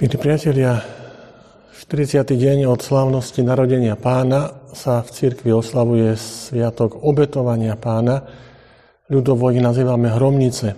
Milí 0.00 0.16
priatelia, 0.16 0.80
40. 1.76 2.24
deň 2.24 2.64
od 2.72 2.80
slávnosti 2.80 3.44
narodenia 3.44 4.00
pána 4.00 4.64
sa 4.72 5.04
v 5.04 5.12
cirkvi 5.12 5.52
oslavuje 5.52 6.16
sviatok 6.16 7.04
obetovania 7.04 7.76
pána. 7.76 8.24
Ľudovo 9.12 9.52
ich 9.52 9.60
nazývame 9.60 10.08
hromnice. 10.08 10.72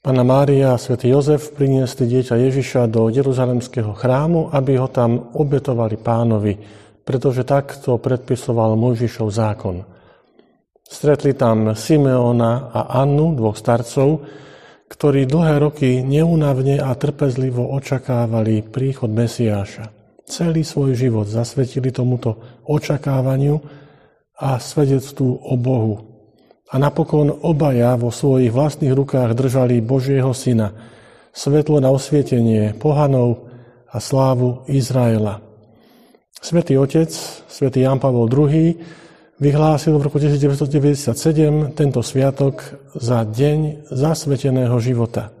Pána 0.00 0.24
Mária 0.24 0.72
a 0.72 0.80
svätý 0.80 1.12
Jozef 1.12 1.52
priniesli 1.52 2.08
dieťa 2.08 2.40
Ježiša 2.40 2.88
do 2.88 3.12
Jeruzalemského 3.12 3.92
chrámu, 3.92 4.48
aby 4.56 4.80
ho 4.80 4.88
tam 4.88 5.28
obetovali 5.36 6.00
pánovi, 6.00 6.56
pretože 7.04 7.44
takto 7.44 8.00
predpisoval 8.00 8.72
Mojžišov 8.72 9.28
zákon. 9.28 9.84
Stretli 10.80 11.36
tam 11.36 11.76
Simeona 11.76 12.72
a 12.72 13.04
Annu, 13.04 13.36
dvoch 13.36 13.60
starcov, 13.60 14.24
ktorí 14.92 15.24
dlhé 15.24 15.56
roky 15.56 15.90
neúnavne 16.04 16.76
a 16.76 16.92
trpezlivo 16.92 17.64
očakávali 17.72 18.60
príchod 18.60 19.08
Mesiáša. 19.08 19.88
Celý 20.28 20.68
svoj 20.68 20.92
život 20.92 21.24
zasvetili 21.24 21.88
tomuto 21.88 22.36
očakávaniu 22.68 23.56
a 24.36 24.60
svedectvu 24.60 25.48
o 25.48 25.56
Bohu. 25.56 25.96
A 26.68 26.76
napokon 26.76 27.32
obaja 27.32 27.96
vo 27.96 28.12
svojich 28.12 28.52
vlastných 28.52 28.92
rukách 28.92 29.32
držali 29.32 29.80
Božieho 29.80 30.36
Syna, 30.36 30.76
svetlo 31.32 31.80
na 31.80 31.88
osvietenie 31.88 32.76
pohanov 32.76 33.48
a 33.88 33.96
slávu 33.96 34.68
Izraela. 34.68 35.40
Svetý 36.36 36.76
Otec, 36.76 37.12
svätý 37.48 37.84
Jan 37.84 37.96
Pavel 37.96 38.28
II, 38.28 38.76
vyhlásil 39.42 39.98
v 39.98 40.06
roku 40.06 40.22
1997 40.22 41.74
tento 41.74 41.98
sviatok 41.98 42.78
za 42.94 43.26
deň 43.26 43.90
zasveteného 43.90 44.78
života. 44.78 45.34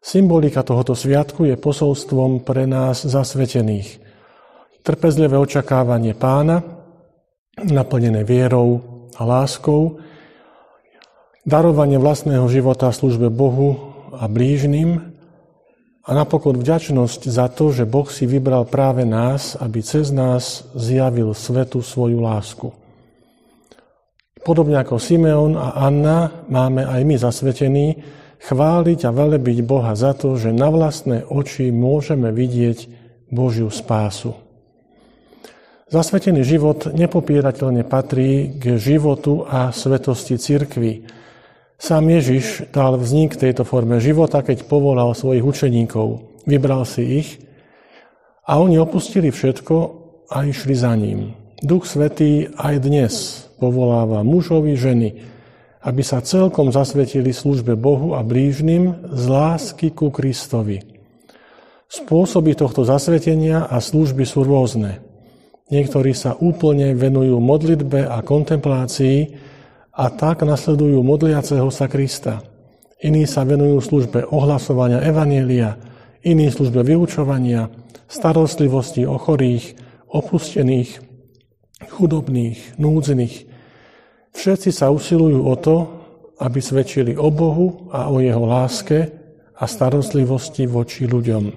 Symbolika 0.00 0.64
tohoto 0.64 0.96
sviatku 0.96 1.44
je 1.44 1.60
posolstvom 1.60 2.40
pre 2.40 2.64
nás 2.64 3.04
zasvetených. 3.04 4.00
Trpezlivé 4.80 5.36
očakávanie 5.36 6.16
pána, 6.16 6.64
naplnené 7.60 8.24
vierou 8.24 8.80
a 9.12 9.22
láskou, 9.28 10.00
darovanie 11.44 12.00
vlastného 12.00 12.48
života 12.48 12.88
v 12.88 12.96
službe 12.96 13.28
Bohu 13.28 13.92
a 14.16 14.24
blížnym 14.24 15.12
a 16.02 16.10
napokon 16.16 16.56
vďačnosť 16.58 17.28
za 17.28 17.46
to, 17.52 17.76
že 17.76 17.84
Boh 17.84 18.08
si 18.08 18.24
vybral 18.24 18.64
práve 18.66 19.04
nás, 19.04 19.54
aby 19.60 19.84
cez 19.84 20.08
nás 20.10 20.66
zjavil 20.72 21.36
svetu 21.36 21.84
svoju 21.84 22.18
lásku. 22.18 22.81
Podobne 24.42 24.74
ako 24.82 24.98
Simeon 24.98 25.54
a 25.54 25.86
Anna 25.86 26.46
máme 26.50 26.82
aj 26.82 27.00
my 27.06 27.14
zasvetení 27.14 28.02
chváliť 28.42 29.06
a 29.06 29.14
velebiť 29.14 29.62
Boha 29.62 29.94
za 29.94 30.18
to, 30.18 30.34
že 30.34 30.50
na 30.50 30.66
vlastné 30.66 31.22
oči 31.30 31.70
môžeme 31.70 32.34
vidieť 32.34 32.90
Božiu 33.30 33.70
spásu. 33.70 34.34
Zasvetený 35.92 36.42
život 36.42 36.90
nepopierateľne 36.90 37.86
patrí 37.86 38.50
k 38.58 38.80
životu 38.80 39.46
a 39.46 39.70
svetosti 39.70 40.40
cirkvi. 40.40 41.06
Sám 41.78 42.08
Ježiš 42.10 42.72
dal 42.74 42.98
vznik 42.98 43.38
tejto 43.38 43.62
forme 43.62 44.02
života, 44.02 44.42
keď 44.42 44.66
povolal 44.66 45.14
svojich 45.14 45.44
učeníkov. 45.44 46.42
Vybral 46.50 46.82
si 46.82 47.02
ich 47.22 47.28
a 48.48 48.58
oni 48.58 48.80
opustili 48.80 49.30
všetko 49.30 49.76
a 50.34 50.42
išli 50.48 50.74
za 50.74 50.96
ním. 50.98 51.41
Duch 51.62 51.86
Svetý 51.86 52.50
aj 52.58 52.74
dnes 52.82 53.46
povoláva 53.62 54.26
mužovi 54.26 54.74
ženy, 54.74 55.14
aby 55.86 56.02
sa 56.02 56.18
celkom 56.18 56.74
zasvetili 56.74 57.30
službe 57.30 57.78
Bohu 57.78 58.18
a 58.18 58.26
blížnym 58.26 59.06
z 59.06 59.24
lásky 59.30 59.94
ku 59.94 60.10
Kristovi. 60.10 60.82
Spôsoby 61.86 62.58
tohto 62.58 62.82
zasvetenia 62.82 63.70
a 63.70 63.78
služby 63.78 64.26
sú 64.26 64.42
rôzne. 64.42 65.06
Niektorí 65.70 66.10
sa 66.18 66.34
úplne 66.34 66.98
venujú 66.98 67.38
modlitbe 67.38 68.10
a 68.10 68.18
kontemplácii 68.26 69.18
a 69.94 70.10
tak 70.10 70.42
nasledujú 70.42 70.98
modliaceho 71.06 71.70
sa 71.70 71.86
Krista. 71.86 72.42
Iní 72.98 73.22
sa 73.30 73.46
venujú 73.46 73.78
službe 73.78 74.26
ohlasovania 74.34 74.98
Evanielia, 74.98 75.78
iní 76.26 76.50
službe 76.50 76.82
vyučovania, 76.82 77.70
starostlivosti 78.10 79.06
o 79.06 79.14
chorých, 79.14 79.78
opustených, 80.10 81.11
chudobných, 81.90 82.78
núdznych, 82.78 83.52
Všetci 84.32 84.72
sa 84.72 84.88
usilujú 84.88 85.40
o 85.44 85.54
to, 85.60 85.76
aby 86.40 86.58
svedčili 86.58 87.12
o 87.14 87.28
Bohu 87.28 87.92
a 87.92 88.08
o 88.08 88.18
jeho 88.18 88.42
láske 88.42 89.12
a 89.54 89.64
starostlivosti 89.68 90.64
voči 90.66 91.06
ľuďom. 91.06 91.52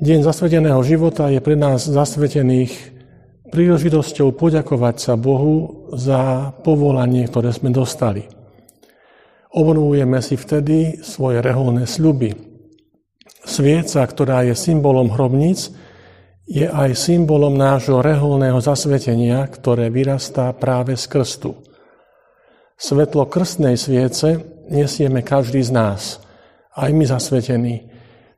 Deň 0.00 0.20
zasveteného 0.24 0.80
života 0.84 1.28
je 1.28 1.40
pre 1.44 1.56
nás 1.56 1.84
zasvetených 1.84 2.72
príležitosťou 3.50 4.32
poďakovať 4.32 4.96
sa 4.96 5.14
Bohu 5.18 5.88
za 5.98 6.54
povolanie, 6.62 7.26
ktoré 7.26 7.50
sme 7.50 7.74
dostali. 7.74 8.24
Obnovujeme 9.50 10.22
si 10.22 10.38
vtedy 10.38 11.02
svoje 11.02 11.42
reholné 11.42 11.84
sľuby. 11.90 12.38
Svieca, 13.42 14.06
ktorá 14.06 14.46
je 14.46 14.54
symbolom 14.54 15.10
hrobníc, 15.10 15.74
je 16.50 16.66
aj 16.66 16.98
symbolom 16.98 17.54
nášho 17.54 18.02
reholného 18.02 18.58
zasvetenia, 18.58 19.46
ktoré 19.46 19.86
vyrastá 19.86 20.50
práve 20.50 20.98
z 20.98 21.06
krstu. 21.06 21.54
Svetlo 22.74 23.30
krstnej 23.30 23.78
sviece 23.78 24.42
nesieme 24.66 25.22
každý 25.22 25.62
z 25.62 25.70
nás, 25.70 26.18
aj 26.74 26.90
my 26.90 27.06
zasvetení, 27.06 27.86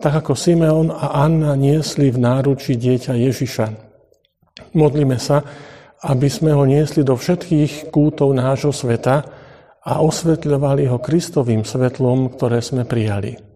tak 0.00 0.24
ako 0.24 0.32
Simeon 0.32 0.88
a 0.88 1.20
Anna 1.20 1.52
niesli 1.52 2.08
v 2.08 2.16
náruči 2.16 2.80
dieťa 2.80 3.12
Ježiša. 3.12 3.66
Modlíme 4.72 5.20
sa, 5.20 5.44
aby 6.00 6.32
sme 6.32 6.56
ho 6.56 6.64
niesli 6.64 7.04
do 7.04 7.12
všetkých 7.12 7.92
kútov 7.92 8.32
nášho 8.32 8.72
sveta 8.72 9.26
a 9.84 10.00
osvetľovali 10.00 10.88
ho 10.88 10.96
Kristovým 10.96 11.66
svetlom, 11.66 12.32
ktoré 12.32 12.64
sme 12.64 12.88
prijali. 12.88 13.47